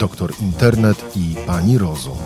[0.00, 2.16] doktor Internet i pani Rozum.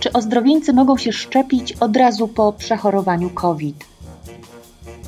[0.00, 3.84] Czy ozdrowieńcy mogą się szczepić od razu po przechorowaniu COVID?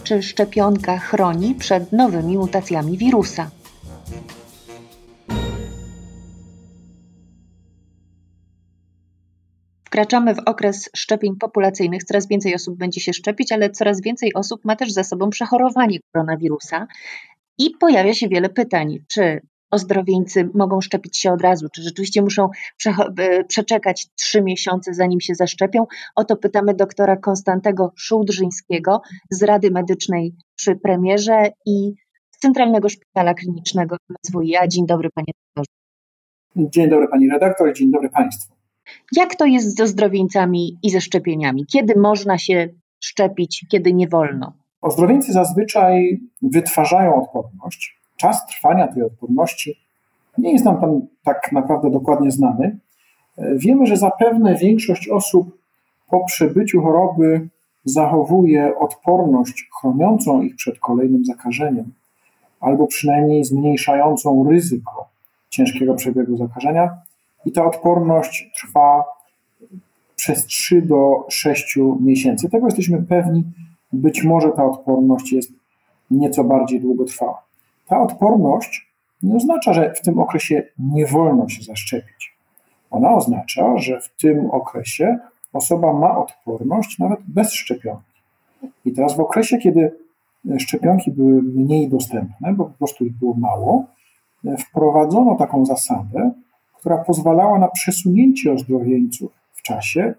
[0.04, 3.50] Czy szczepionka chroni przed nowymi mutacjami wirusa?
[9.84, 14.64] Wkraczamy w okres szczepień populacyjnych, coraz więcej osób będzie się szczepić, ale coraz więcej osób
[14.64, 16.86] ma też za sobą przechorowanie koronawirusa.
[17.58, 19.40] I pojawia się wiele pytań, czy
[19.70, 22.94] ozdrowieńcy mogą szczepić się od razu, czy rzeczywiście muszą prze
[23.48, 25.86] przeczekać trzy miesiące, zanim się zaszczepią.
[26.16, 29.00] O to pytamy doktora Konstantego Szułdrzyńskiego
[29.30, 31.92] z Rady Medycznej przy premierze i
[32.30, 34.68] z Centralnego Szpitala Klinicznego MSWiA.
[34.68, 35.78] Dzień dobry panie doktorze.
[36.56, 38.54] Dzień dobry pani redaktor, dzień dobry państwu.
[39.16, 41.66] Jak to jest ze ozdrowieńcami i ze szczepieniami?
[41.66, 42.68] Kiedy można się
[43.00, 44.52] szczepić, kiedy nie wolno?
[44.80, 47.97] Ozdrowieńcy zazwyczaj wytwarzają odporność.
[48.18, 49.78] Czas trwania tej odporności
[50.38, 52.78] nie jest nam tam tak naprawdę dokładnie znany.
[53.38, 55.58] Wiemy, że zapewne większość osób
[56.10, 57.48] po przebyciu choroby
[57.84, 61.92] zachowuje odporność chroniącą ich przed kolejnym zakażeniem,
[62.60, 65.08] albo przynajmniej zmniejszającą ryzyko
[65.50, 66.90] ciężkiego przebiegu zakażenia,
[67.44, 69.04] i ta odporność trwa
[70.16, 72.50] przez 3 do 6 miesięcy.
[72.50, 73.44] Tego jesteśmy pewni.
[73.92, 75.52] Być może ta odporność jest
[76.10, 77.47] nieco bardziej długotrwała.
[77.88, 78.88] Ta odporność
[79.22, 82.36] nie oznacza, że w tym okresie nie wolno się zaszczepić.
[82.90, 85.18] Ona oznacza, że w tym okresie
[85.52, 88.22] osoba ma odporność nawet bez szczepionki.
[88.84, 89.92] I teraz w okresie, kiedy
[90.58, 93.84] szczepionki były mniej dostępne, bo po prostu ich było mało,
[94.58, 96.32] wprowadzono taką zasadę,
[96.74, 100.14] która pozwalała na przesunięcie ozdrowieńców w czasie,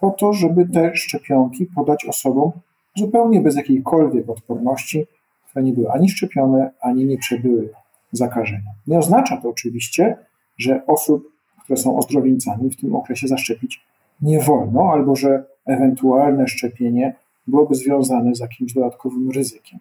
[0.00, 2.52] po to, żeby te szczepionki podać osobom
[2.96, 5.06] zupełnie bez jakiejkolwiek odporności,
[5.52, 7.68] które nie były ani szczepione, ani nie przebyły
[8.12, 8.70] zakażenia.
[8.86, 10.16] Nie oznacza to oczywiście,
[10.58, 11.28] że osób,
[11.64, 13.84] które są ozdrowieńcami, w tym okresie zaszczepić
[14.22, 17.14] nie wolno, albo że ewentualne szczepienie
[17.46, 19.78] byłoby związane z jakimś dodatkowym ryzykiem.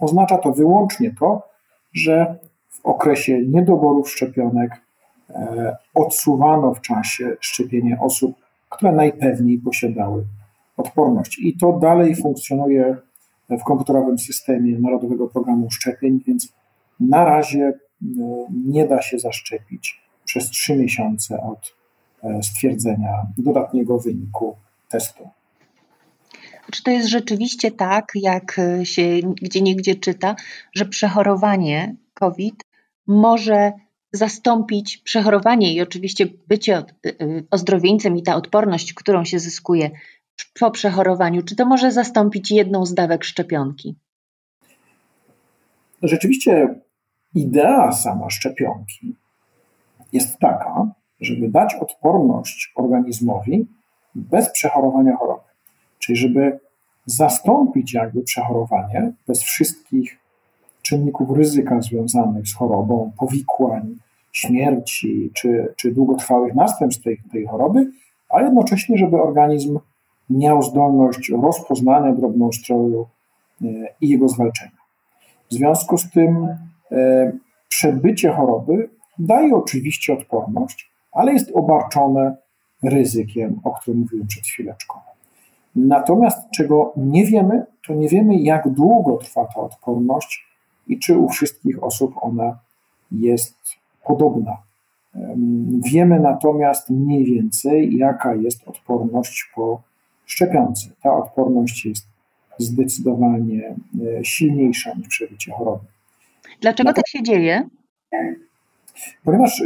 [0.00, 1.42] Oznacza to wyłącznie to,
[1.92, 2.34] że
[2.68, 4.80] w okresie niedoborów szczepionek
[5.34, 8.36] E, odsuwano w czasie szczepienie osób,
[8.68, 10.24] które najpewniej posiadały
[10.76, 11.38] odporność.
[11.38, 12.96] I to dalej funkcjonuje
[13.58, 16.52] w komputerowym systemie Narodowego Programu Szczepień, więc
[17.00, 17.74] na razie e,
[18.64, 21.76] nie da się zaszczepić przez trzy miesiące od
[22.22, 24.56] e, stwierdzenia dodatniego wyniku
[24.88, 25.28] testu.
[26.70, 30.36] Czy to jest rzeczywiście tak, jak się gdzie niegdzie czyta,
[30.72, 32.62] że przechorowanie COVID
[33.06, 33.72] może
[34.12, 39.90] zastąpić przechorowanie i oczywiście bycie y, ozdrowieńcem i ta odporność, którą się zyskuje
[40.60, 43.96] po przechorowaniu, czy to może zastąpić jedną z dawek szczepionki?
[46.02, 46.74] Rzeczywiście
[47.34, 49.14] idea sama szczepionki
[50.12, 50.86] jest taka,
[51.20, 53.66] żeby dać odporność organizmowi
[54.14, 55.44] bez przechorowania choroby.
[55.98, 56.58] Czyli żeby
[57.06, 60.18] zastąpić jakby przechorowanie bez wszystkich
[60.82, 63.96] czynników ryzyka związanych z chorobą, powikłań,
[64.32, 67.90] śmierci czy, czy długotrwałych następstw tej, tej choroby,
[68.28, 69.78] a jednocześnie, żeby organizm
[70.30, 73.06] miał zdolność rozpoznania drobnoustroju
[73.62, 73.66] e,
[74.00, 74.80] i jego zwalczenia.
[75.50, 76.56] W związku z tym
[76.92, 77.32] e,
[77.68, 82.36] przebycie choroby daje oczywiście odporność, ale jest obarczone
[82.82, 84.98] ryzykiem, o którym mówiłem przed chwileczką.
[85.76, 90.46] Natomiast czego nie wiemy, to nie wiemy, jak długo trwa ta odporność
[90.88, 92.58] i czy u wszystkich osób ona
[93.12, 93.56] jest
[94.04, 94.56] podobna.
[95.92, 99.82] Wiemy natomiast mniej więcej, jaka jest odporność po
[100.32, 100.90] szczepionce.
[101.02, 102.06] Ta odporność jest
[102.58, 103.74] zdecydowanie
[104.18, 105.84] e, silniejsza niż przebycie choroby.
[106.60, 107.68] Dlaczego tak się dzieje?
[109.24, 109.62] Ponieważ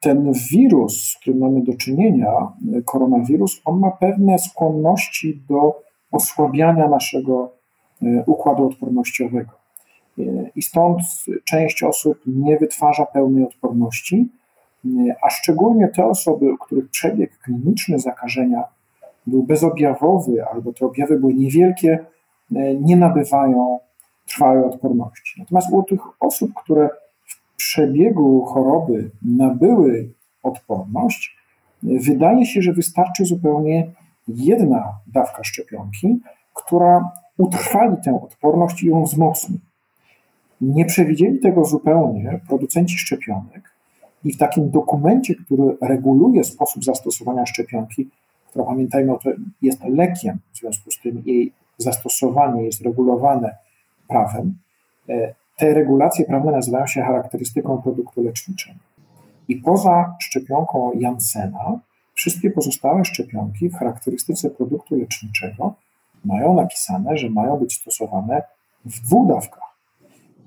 [0.00, 2.32] ten wirus, z którym mamy do czynienia,
[2.84, 5.82] koronawirus, on ma pewne skłonności do
[6.12, 7.52] osłabiania naszego
[8.02, 9.60] e, układu odpornościowego.
[10.56, 11.00] I stąd
[11.44, 14.28] część osób nie wytwarza pełnej odporności,
[15.22, 18.64] a szczególnie te osoby, u których przebieg kliniczny zakażenia
[19.26, 21.98] był bezobjawowy albo te objawy były niewielkie,
[22.80, 23.78] nie nabywają
[24.26, 25.40] trwałej odporności.
[25.40, 26.88] Natomiast u tych osób, które
[27.24, 30.10] w przebiegu choroby nabyły
[30.42, 31.36] odporność,
[31.82, 33.90] wydaje się, że wystarczy zupełnie
[34.28, 36.20] jedna dawka szczepionki,
[36.54, 39.58] która utrwali tę odporność i ją wzmocni.
[40.60, 43.70] Nie przewidzieli tego zupełnie producenci szczepionek
[44.24, 48.08] i w takim dokumencie, który reguluje sposób zastosowania szczepionki,
[48.50, 49.30] która pamiętajmy, to
[49.62, 53.56] jest lekiem, w związku z tym jej zastosowanie jest regulowane
[54.08, 54.54] prawem,
[55.08, 58.78] e, te regulacje prawne nazywają się charakterystyką produktu leczniczego.
[59.48, 61.80] I poza szczepionką Jansena,
[62.14, 65.74] wszystkie pozostałe szczepionki w charakterystyce produktu leczniczego
[66.24, 68.42] mają napisane, że mają być stosowane
[68.84, 69.76] w dwóch dawkach.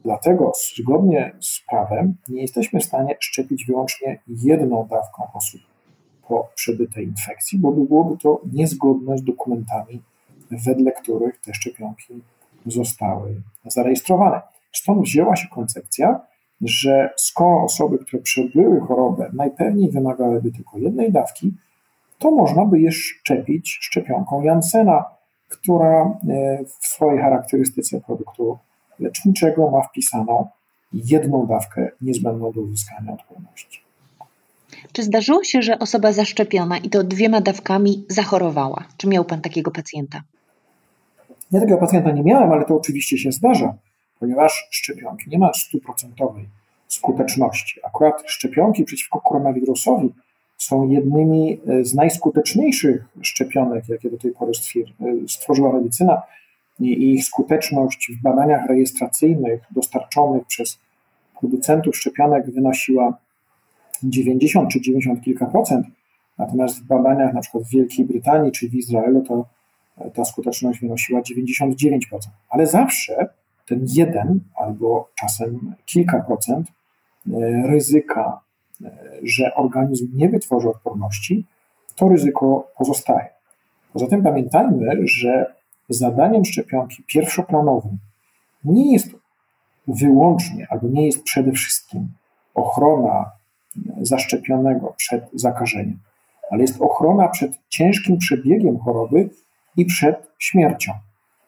[0.04, 5.62] Dlatego zgodnie z prawem nie jesteśmy w stanie szczepić wyłącznie jedną dawką osób
[6.28, 10.02] po przebytej infekcji, bo byłoby to niezgodne z dokumentami,
[10.52, 12.22] wedle których te szczepionki
[12.66, 14.42] zostały zarejestrowane.
[14.72, 16.20] Stąd wzięła się koncepcja,
[16.62, 21.54] że skoro osoby, które przebyły chorobę, najpewniej wymagałyby tylko jednej dawki,
[22.20, 25.06] to można by je szczepić szczepionką Jansena,
[25.50, 28.58] która e, w swojej charakterystyce produktu
[29.00, 30.48] leczniczego ma wpisaną
[30.94, 33.83] jedną dawkę niezbędną do uzyskania odporności.
[34.92, 38.86] Czy zdarzyło się, że osoba zaszczepiona i to dwiema dawkami zachorowała?
[38.98, 40.22] Czy miał Pan takiego pacjenta?
[41.52, 43.74] Ja takiego pacjenta nie miałem, ale to oczywiście się zdarza,
[44.20, 46.46] ponieważ szczepionki nie ma stuprocentowej
[46.88, 47.80] skuteczności.
[47.84, 50.10] Akurat szczepionki przeciwko koronawirusowi
[50.58, 54.52] są jednymi z najskuteczniejszych szczepionek, jakie do tej pory
[55.28, 56.22] stworzyła medycyna
[56.80, 60.80] i ich skuteczność w badaniach rejestracyjnych dostarczonych przez
[61.40, 63.18] producentów szczepionek wynosiła
[64.12, 65.88] 90 czy 90 kilka procent,
[66.38, 69.46] natomiast w badaniach na przykład w Wielkiej Brytanii czy w Izraelu to
[70.14, 72.00] ta skuteczność wynosiła 99%.
[72.50, 73.28] Ale zawsze
[73.68, 77.32] ten jeden albo czasem kilka procent e,
[77.68, 78.40] ryzyka,
[78.86, 78.92] e,
[79.24, 81.46] że organizm nie wytworzy odporności,
[81.96, 83.30] to ryzyko pozostaje.
[83.94, 85.54] Poza tym pamiętajmy, że
[85.90, 87.98] zadaniem szczepionki pierwszoplanowym
[88.64, 89.16] nie jest
[89.88, 92.08] wyłącznie albo nie jest przede wszystkim
[92.54, 93.32] ochrona
[94.02, 96.00] zaszczepionego przed zakażeniem,
[96.52, 99.30] ale jest ochrona przed ciężkim przebiegiem choroby
[99.78, 100.92] i przed śmiercią.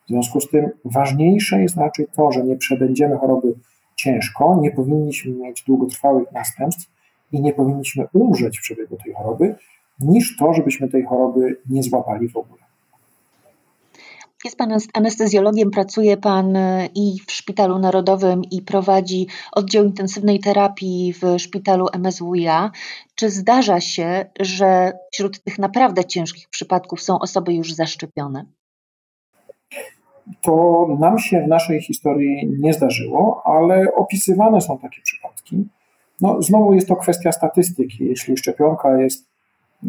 [0.06, 3.54] W związku z tym ważniejsze jest raczej to, że nie przebędziemy choroby
[3.95, 6.92] ciężko, nie powinniśmy mieć długotrwałych następstw
[7.31, 9.56] i nie powinniśmy umrzeć w przebiegu tej choroby,
[10.00, 12.64] niż to, żebyśmy tej choroby nie złapali w ogóle.
[14.45, 21.13] Jest Pan anestezjologiem, pracuje Pan e, i w Szpitalu Narodowym i prowadzi oddział intensywnej terapii
[21.13, 22.71] w Szpitalu MSWiA.
[23.15, 28.45] Czy zdarza się, że wśród tych naprawdę ciężkich przypadków są osoby już zaszczepione?
[30.42, 35.68] To nam się w naszej historii nie zdarzyło, ale opisywane są takie przypadki.
[36.21, 38.06] No, znowu jest to kwestia statystyki.
[38.06, 39.27] Jeśli szczepionka jest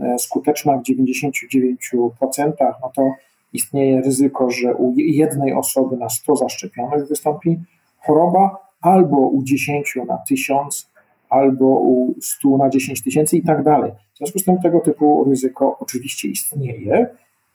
[0.01, 3.11] e, skuteczna w 99%, no to
[3.57, 7.61] istnieje ryzyko, że u jednej osoby na 100 zaszczepionych wystąpi
[7.99, 10.91] choroba, albo u 10 na 1000,
[11.29, 13.93] albo u 100 na 10 tysięcy i tak dalej.
[14.15, 17.07] W związku z tym tego typu ryzyko oczywiście istnieje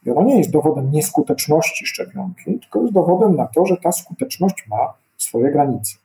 [0.06, 4.68] i ono nie jest dowodem nieskuteczności szczepionki, tylko jest dowodem na to, że ta skuteczność
[4.70, 5.98] ma swoje granice.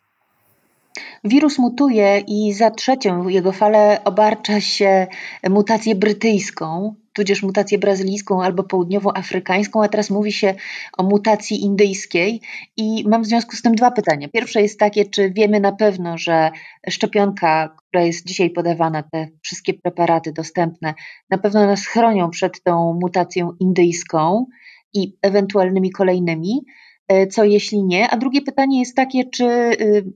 [1.24, 5.06] Wirus mutuje i za trzecią jego falę obarcza się
[5.50, 10.54] mutację brytyjską, tudzież mutację brazylijską albo południowoafrykańską, a teraz mówi się
[10.98, 12.40] o mutacji indyjskiej.
[12.76, 14.28] I mam w związku z tym dwa pytania.
[14.28, 16.50] Pierwsze jest takie, czy wiemy na pewno, że
[16.90, 20.94] szczepionka, która jest dzisiaj podawana, te wszystkie preparaty dostępne,
[21.30, 24.46] na pewno nas chronią przed tą mutacją indyjską
[24.94, 26.64] i ewentualnymi kolejnymi.
[27.08, 28.10] E, co jeśli nie?
[28.10, 30.12] A drugie pytanie jest takie, czy y,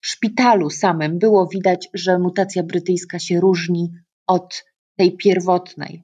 [0.00, 3.90] w szpitalu samym było widać, że mutacja brytyjska się różni
[4.26, 4.64] od
[4.96, 6.02] tej pierwotnej?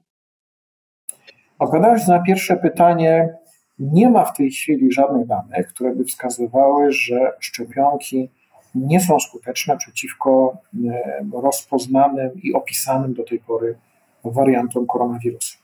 [1.59, 3.33] Odpowiadając na pierwsze pytanie,
[3.79, 8.29] nie ma w tej chwili żadnych danych, które by wskazywały, że szczepionki
[8.75, 10.57] nie są skuteczne przeciwko
[10.89, 13.77] e, rozpoznanym i opisanym do tej pory
[14.23, 15.57] wariantom koronawirusa.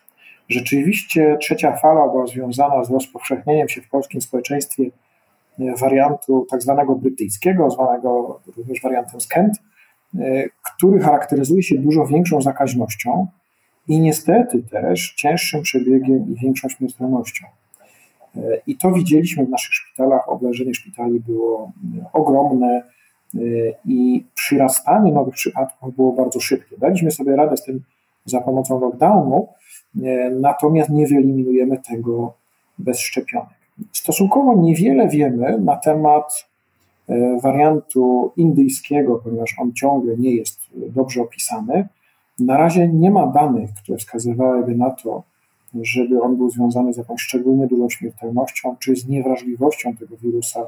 [0.49, 4.83] Rzeczywiście trzecia fala była związana z rozpowszechnieniem się w polskim społeczeństwie
[5.59, 9.57] e, wariantu tak zwanego brytyjskiego, zwanego również wariantem Skent,
[10.61, 13.27] który charakteryzuje się dużo większą zakaźnością
[13.87, 17.45] i niestety też cięższym przebiegiem i większą śmiertelnością.
[18.35, 20.29] E, I to widzieliśmy w naszych szpitalach.
[20.29, 22.83] Oblężenie szpitali było e, ogromne
[23.85, 26.77] i przyrastanie nowych przypadków było bardzo szybkie.
[26.77, 27.83] Daliśmy sobie radę z tym
[28.25, 29.47] za pomocą lockdownu,
[30.31, 32.33] natomiast nie wyeliminujemy tego
[32.77, 33.49] bez szczepionek.
[33.91, 36.46] Stosunkowo niewiele wiemy na temat E,
[37.43, 41.87] wariantu indyjskiego, ponieważ on ciągle nie jest dobrze opisany.
[42.39, 45.23] Na razie nie ma danych, które wskazywałyby na to,
[45.81, 50.65] żeby on był związany z jakąś szczególnie dużą śmiertelnością czy z niewrażliwością tego wirusa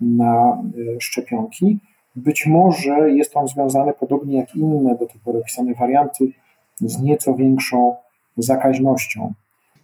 [0.00, 0.62] na
[0.96, 1.78] e, szczepionki.
[2.16, 6.32] Być może jest on związany, podobnie jak inne do tej pory opisane warianty,
[6.80, 7.94] z nieco większą
[8.36, 9.32] zakaźnością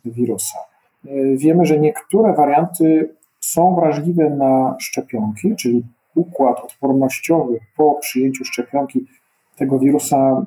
[0.05, 0.59] wirusa.
[1.07, 5.83] E, wiemy, że niektóre warianty są wrażliwe na szczepionki, czyli
[6.15, 9.07] układ odpornościowy po przyjęciu szczepionki
[9.57, 10.47] tego wirusa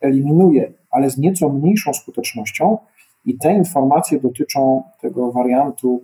[0.00, 2.78] eliminuje, ale z nieco mniejszą skutecznością.
[3.26, 6.02] I te informacje dotyczą tego wariantu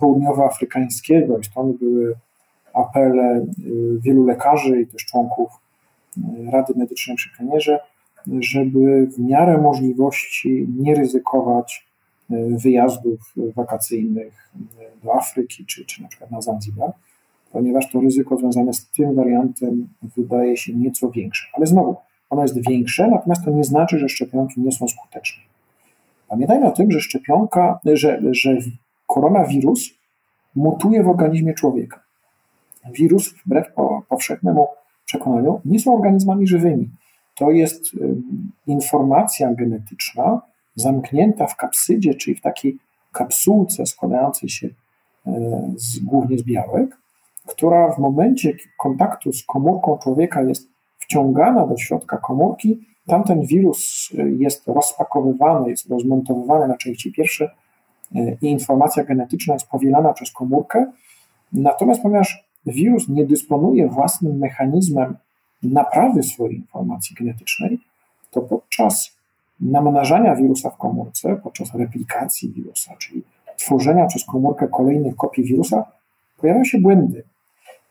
[0.00, 2.14] południowoafrykańskiego, i stąd były
[2.74, 3.46] apele
[3.98, 5.48] wielu lekarzy i też członków
[6.52, 7.80] Rady Medycznej przy premierze,
[8.40, 11.86] żeby w miarę możliwości nie ryzykować
[12.50, 14.50] wyjazdów wakacyjnych
[15.04, 16.92] do Afryki czy, czy na przykład na Zanzibar,
[17.52, 21.46] ponieważ to ryzyko związane z tym wariantem wydaje się nieco większe.
[21.52, 21.96] Ale znowu,
[22.30, 25.42] ono jest większe, natomiast to nie znaczy, że szczepionki nie są skuteczne.
[26.28, 28.56] Pamiętajmy o tym, że szczepionka, że, że
[29.06, 29.90] koronawirus
[30.54, 32.00] mutuje w organizmie człowieka.
[32.92, 33.66] Wirus, wbrew
[34.08, 34.68] powszechnemu
[35.04, 36.90] przekonaniu, nie są organizmami żywymi
[37.36, 37.90] to jest
[38.66, 40.40] informacja genetyczna
[40.76, 42.78] zamknięta w kapsydzie, czyli w takiej
[43.12, 44.68] kapsułce składającej się
[45.26, 45.32] e,
[45.76, 46.98] z, głównie z białek,
[47.46, 50.68] która w momencie kontaktu z komórką człowieka jest
[50.98, 57.50] wciągana do środka komórki, tamten wirus e, jest rozpakowywany, jest rozmontowywany na części pierwsze
[58.14, 60.92] e, i informacja genetyczna jest powielana przez komórkę.
[61.52, 65.16] Natomiast ponieważ wirus nie dysponuje własnym mechanizmem
[65.62, 67.78] naprawy swojej informacji genetycznej,
[68.30, 69.15] to podczas
[69.60, 73.22] namnażania wirusa w komórce, podczas replikacji wirusa, czyli
[73.56, 75.84] tworzenia przez komórkę kolejnych kopii wirusa,
[76.36, 77.24] pojawiają się błędy.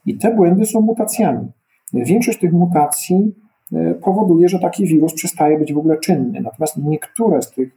[0.05, 1.51] I te błędy są mutacjami.
[1.93, 3.36] Większość tych mutacji
[3.74, 6.41] e, powoduje, że taki wirus przestaje być w ogóle czynny.
[6.41, 7.69] Natomiast niektóre z tych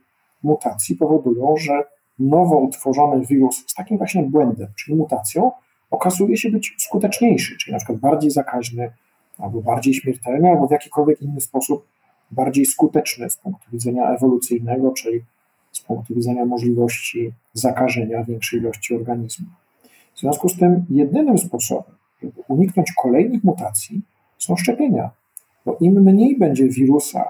[0.43, 1.85] mutacji powodują, że
[2.19, 5.53] nowo utworzony wirus z takim właśnie błędem, czyli mutacją,
[5.91, 8.93] okazuje się być skuteczniejszy, czyli na przykład bardziej zakaźny,
[9.39, 11.87] albo bardziej śmiertelny, albo w jakikolwiek inny sposób
[12.31, 15.21] bardziej skuteczny z punktu widzenia ewolucyjnego, czyli
[15.73, 19.47] z punktu widzenia możliwości zakażenia większej ilości organizmu.
[20.15, 24.01] W związku z tym jedynym sposobem, żeby uniknąć kolejnych mutacji,
[24.39, 25.11] są szczepienia.
[25.67, 27.25] Bo im mniej będzie wirusa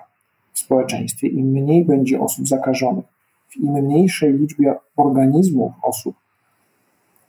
[0.52, 3.04] w społeczeństwie, im mniej będzie osób zakażonych,
[3.48, 6.16] w im mniejszej liczbie organizmów osób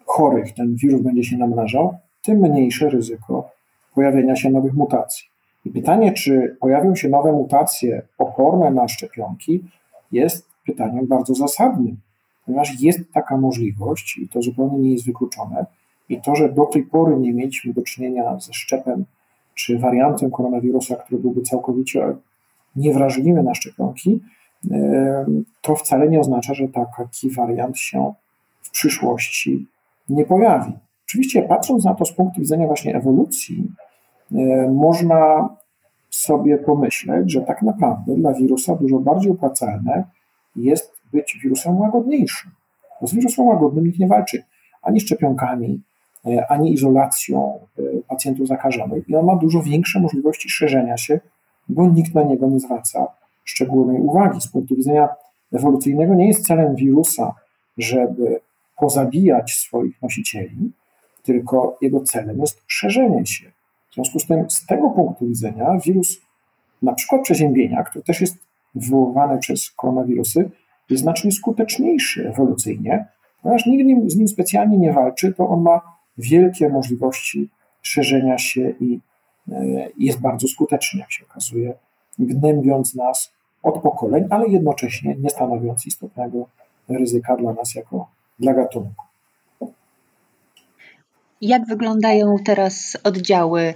[0.09, 3.51] chorych ten wirus będzie się namnażał, tym mniejsze ryzyko
[3.95, 5.28] pojawienia się nowych mutacji.
[5.65, 9.63] I pytanie, czy pojawią się nowe mutacje oporne na szczepionki,
[10.11, 11.97] jest pytaniem bardzo zasadnym,
[12.45, 15.65] ponieważ jest taka możliwość i to zupełnie nie jest wykluczone.
[16.09, 19.05] I to, że do tej pory nie mieliśmy do czynienia ze szczepem
[19.53, 22.15] czy wariantem koronawirusa, który byłby całkowicie
[22.75, 24.19] niewrażliwy na szczepionki,
[25.61, 28.13] to wcale nie oznacza, że taki wariant się
[28.61, 29.67] w przyszłości
[30.09, 30.73] nie pojawi.
[31.05, 33.71] Oczywiście, patrząc na to z punktu widzenia właśnie ewolucji,
[34.69, 35.50] można
[36.09, 40.03] sobie pomyśleć, że tak naprawdę dla wirusa dużo bardziej opłacalne
[40.55, 42.51] jest być wirusem łagodniejszym.
[43.01, 44.43] Bo z wirusem łagodnym nikt nie walczy
[44.81, 45.81] ani szczepionkami,
[46.25, 51.19] e, ani izolacją e, pacjentów zakażonych i on ma dużo większe możliwości szerzenia się,
[51.69, 53.07] bo nikt na niego nie zwraca
[53.43, 54.41] szczególnej uwagi.
[54.41, 55.09] Z punktu widzenia
[55.53, 57.33] ewolucyjnego nie jest celem wirusa,
[57.77, 58.39] żeby
[58.77, 60.71] pozabijać swoich nosicieli,
[61.24, 63.51] tylko jego celem jest szerzenie się.
[63.91, 66.22] W związku z tym, z tego punktu widzenia, wirus,
[66.81, 68.38] na przykład przeziębienia, który też jest
[68.75, 70.50] wywoływany przez koronawirusy,
[70.89, 73.05] jest znacznie skuteczniejszy ewolucyjnie,
[73.41, 75.81] ponieważ nikt z nim specjalnie nie walczy, to on ma
[76.17, 77.50] wielkie możliwości
[77.81, 79.00] szerzenia się i
[79.51, 81.74] e, jest bardzo skuteczny, jak się okazuje,
[82.19, 86.48] gnębiąc nas od pokoleń, ale jednocześnie nie stanowiąc istotnego
[86.89, 88.08] ryzyka dla nas jako
[88.39, 89.08] dla gatunku.
[91.41, 93.74] Jak wyglądają teraz oddziały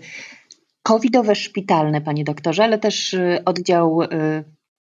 [0.84, 4.08] covidowe szpitalne, panie doktorze, ale też y, oddział, y,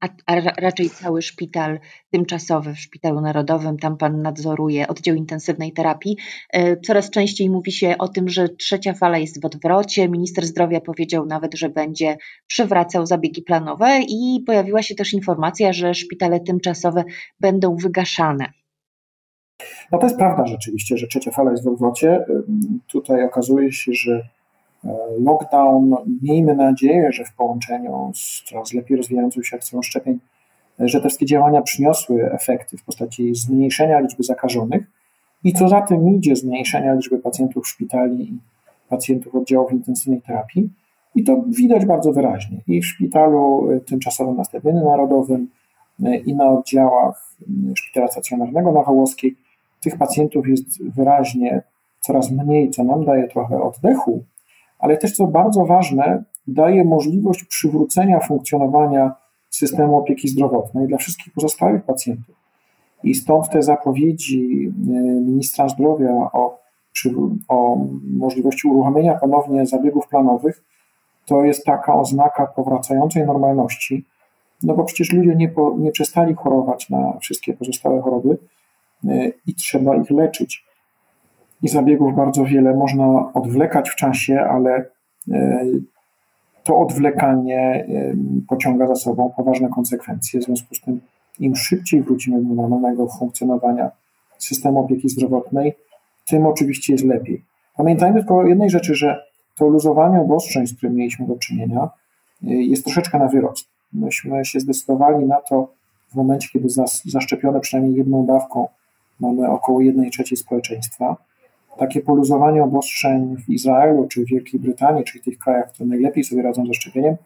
[0.00, 1.80] a, raczej cały szpital
[2.10, 6.16] tymczasowy w Szpitalu Narodowym, tam pan nadzoruje oddział intensywnej terapii.
[6.56, 10.08] Y, coraz częściej mówi się o tym, że trzecia fala jest w odwrocie.
[10.08, 12.16] Minister zdrowia powiedział nawet, że będzie
[12.46, 17.04] przywracał zabiegi planowe i pojawiła się też informacja, że szpitale tymczasowe
[17.40, 18.52] będą wygaszane.
[19.92, 22.24] No to jest prawda rzeczywiście, że trzecia fala jest w odwrocie.
[22.86, 24.28] Tutaj okazuje się, że
[24.84, 24.88] e,
[25.20, 30.18] lockdown, miejmy nadzieję, że w połączeniu z coraz lepiej rozwijającą się akcją szczepień,
[30.80, 34.86] e, że te wszystkie działania przyniosły efekty w postaci zmniejszenia liczby zakażonych
[35.44, 38.38] i co za tym idzie, zmniejszenia liczby pacjentów szpitali i
[38.88, 40.68] pacjentów oddziałów intensywnej terapii.
[41.14, 45.48] I to widać bardzo wyraźnie i w szpitalu e, tymczasowym na Stadionie Narodowym,
[46.26, 47.34] i na oddziałach
[47.74, 49.36] szpitala stacjonarnego na Wołoskiej
[49.80, 51.62] tych pacjentów jest wyraźnie
[52.00, 54.24] coraz mniej, co nam daje trochę oddechu,
[54.78, 59.14] ale też co bardzo ważne, daje możliwość przywrócenia funkcjonowania
[59.50, 62.34] systemu opieki zdrowotnej dla wszystkich pozostałych pacjentów.
[63.04, 66.58] I stąd te zapowiedzi e, ministra zdrowia o,
[67.48, 67.76] o
[68.18, 70.64] możliwości uruchomienia ponownie zabiegów planowych
[71.26, 74.04] to jest taka oznaka powracającej normalności,
[74.62, 78.38] no bo przecież ludzie nie, po, nie przestali chorować na wszystkie pozostałe choroby y,
[79.46, 80.64] i trzeba ich leczyć.
[81.62, 84.84] I zabiegów bardzo wiele można odwlekać w czasie, ale
[85.28, 85.82] y,
[86.64, 88.16] to odwlekanie y,
[88.48, 90.40] pociąga za sobą poważne konsekwencje.
[90.40, 91.00] W związku z tym,
[91.38, 93.90] im szybciej wrócimy do normalnego funkcjonowania
[94.38, 95.74] systemu opieki zdrowotnej,
[96.26, 97.44] tym oczywiście jest lepiej.
[97.76, 99.22] Pamiętajmy tylko o jednej rzeczy, że
[99.56, 101.90] to luzowanie obostrzeń, z którym mieliśmy do czynienia,
[102.42, 103.68] jest troszeczkę na wyrost.
[103.92, 105.68] Myśmy się zdecydowali na to
[106.08, 106.68] w momencie, kiedy
[107.04, 108.68] zaszczepione przynajmniej jedną dawką
[109.20, 111.16] mamy około 1 trzeciej społeczeństwa.
[111.78, 116.42] Takie poluzowanie obostrzeń w Izraelu czy w Wielkiej Brytanii, czyli tych krajach, które najlepiej sobie
[116.42, 117.16] radzą ze szczepieniem,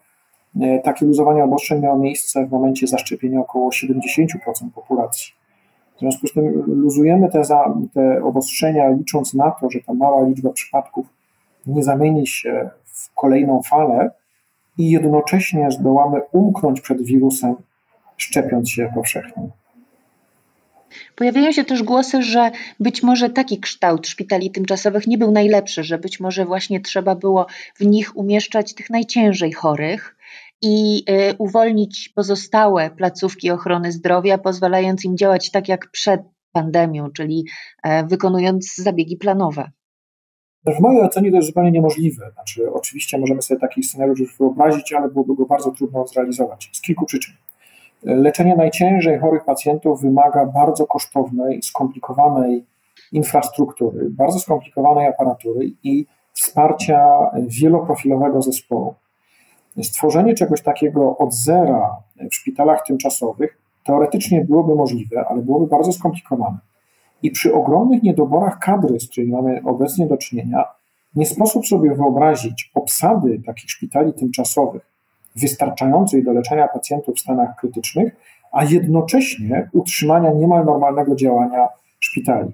[0.61, 5.33] e, takie luzowanie obostrzeń miało miejsce w momencie zaszczepienia około 70% populacji.
[5.95, 10.27] W związku z tym luzujemy te, za, te obostrzenia, licząc na to, że ta mała
[10.27, 11.05] liczba przypadków
[11.67, 14.11] nie zamieni się w kolejną falę,
[14.77, 17.55] i jednocześnie zdołamy umknąć przed wirusem,
[18.17, 19.49] szczepiąc się powszechnie.
[21.15, 25.97] Pojawiają się też głosy, że być może taki kształt szpitali tymczasowych nie był najlepszy, że
[25.97, 27.45] być może właśnie trzeba było
[27.75, 30.15] w nich umieszczać tych najciężej chorych
[30.61, 36.21] i y, uwolnić pozostałe placówki ochrony zdrowia, pozwalając im działać tak jak przed
[36.53, 37.45] pandemią, czyli
[37.83, 39.71] e, wykonując zabiegi planowe.
[40.65, 42.31] W mojej ocenie to jest zupełnie niemożliwe.
[42.33, 47.05] Znaczy, oczywiście możemy sobie taki scenariusz wyobrazić, ale byłoby go bardzo trudno zrealizować z kilku
[47.05, 47.33] przyczyn.
[48.03, 52.65] Leczenie najciężej chorych pacjentów wymaga bardzo kosztownej, skomplikowanej
[53.11, 57.07] infrastruktury, bardzo skomplikowanej aparatury i wsparcia
[57.47, 58.93] wieloprofilowego zespołu.
[59.81, 61.95] Stworzenie czegoś takiego od zera
[62.31, 66.57] w szpitalach tymczasowych teoretycznie byłoby możliwe, ale byłoby bardzo skomplikowane.
[67.23, 70.65] I przy ogromnych niedoborach kadry, z którymi mamy obecnie do czynienia,
[71.15, 74.92] nie sposób sobie wyobrazić obsady takich szpitali tymczasowych,
[75.35, 78.15] wystarczającej do leczenia pacjentów w stanach krytycznych,
[78.51, 81.67] a jednocześnie utrzymania niemal normalnego działania
[81.99, 82.51] szpitali.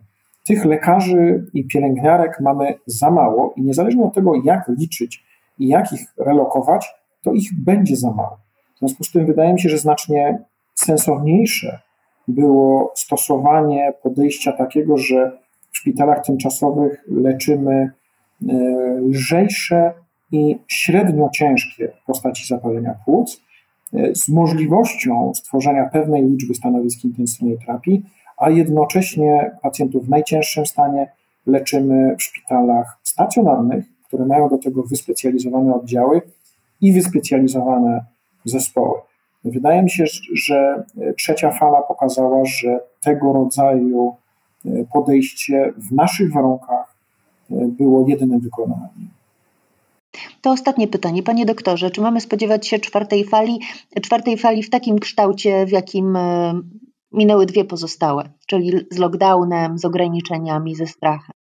[0.48, 5.24] Tych lekarzy i pielęgniarek mamy za mało i niezależnie od tego, jak liczyć
[5.60, 6.88] i jak ich relokować,
[7.22, 8.38] to ich będzie za mało.
[8.76, 10.40] W związku z tym wydaje mi się, że znacznie
[10.76, 11.80] sensowniejsze
[12.28, 15.32] było stosowanie podejścia takiego, że
[15.72, 18.54] w szpitalach tymczasowych leczymy e,
[19.10, 19.94] lżejsze
[20.32, 23.42] i średnio ciężkie postaci zapalenia płuc
[23.94, 28.06] e, z możliwością stworzenia pewnej liczby stanowisk intensywnej terapii,
[28.38, 31.12] a jednocześnie pacjentów w najcięższym stanie
[31.48, 36.22] leczymy w szpitalach stacjonarnych, które mają do tego wyspecjalizowane oddziały
[36.82, 38.06] i wyspecjalizowane
[38.46, 39.00] zespoły.
[39.46, 40.84] Wydaje mi się, że
[41.18, 44.16] trzecia fala pokazała, że tego rodzaju
[44.66, 46.96] e, podejście w naszych warunkach
[47.52, 49.19] e, było jedynym wykonaniem.
[50.42, 53.60] To ostatnie pytanie, panie doktorze, czy mamy spodziewać się czwartej fali,
[54.02, 56.54] czwartej fali w takim kształcie, w jakim e,
[57.12, 61.32] minęły dwie pozostałe, czyli z lockdownem, z ograniczeniami, ze strachem?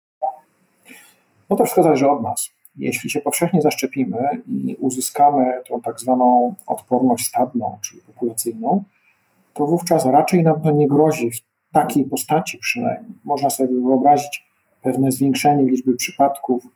[1.49, 2.49] No to wszystko zależy od nas.
[2.75, 8.83] Jeśli się powszechnie zaszczepimy i uzyskamy tą tak zwaną odporność stadną, czyli populacyjną,
[9.53, 13.13] to wówczas raczej nam to nie grozi w takiej postaci przynajmniej.
[13.23, 14.49] Można sobie wyobrazić
[14.81, 16.67] pewne zwiększenie liczby przypadków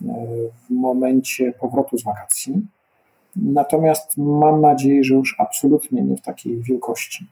[0.00, 2.66] w momencie powrotu z wakacji.
[3.36, 7.26] Natomiast mam nadzieję, że już absolutnie nie w takiej wielkości.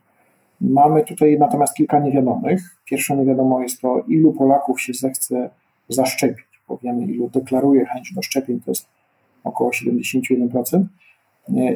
[0.60, 2.76] Mamy tutaj natomiast kilka niewiadomych.
[2.84, 5.50] Pierwszą niewiadomą jest to, ilu Polaków się zechce
[5.88, 8.86] zaszczepić bo wiemy, ilu deklaruje chęć do szczepień, to jest
[9.44, 10.84] około 71%.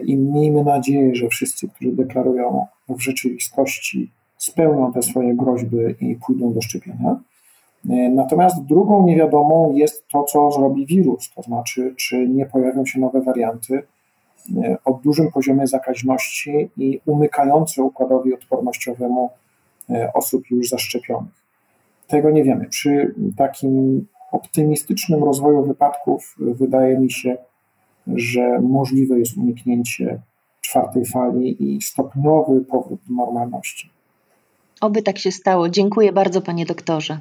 [0.04, 6.52] I miejmy nadzieję, że wszyscy, którzy deklarują w rzeczywistości, spełnią te swoje groźby i pójdą
[6.52, 7.20] do szczepienia.
[8.10, 13.20] Natomiast drugą niewiadomą jest to, co zrobi wirus, to znaczy, czy nie pojawią się nowe
[13.20, 13.82] warianty
[14.84, 19.30] o dużym poziomie zakaźności i umykające układowi odpornościowemu
[20.14, 21.44] osób już zaszczepionych.
[22.08, 22.66] Tego nie wiemy.
[22.66, 27.36] Przy takim optymistycznym rozwoju wypadków wydaje mi się,
[28.06, 30.20] że możliwe jest uniknięcie
[30.60, 33.90] czwartej fali i stopniowy powrót do normalności.
[34.80, 35.68] Oby tak się stało.
[35.68, 37.20] Dziękuję bardzo, panie doktorze.